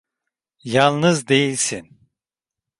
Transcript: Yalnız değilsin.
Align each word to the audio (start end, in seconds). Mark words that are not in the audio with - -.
Yalnız 0.63 1.27
değilsin. 1.27 1.99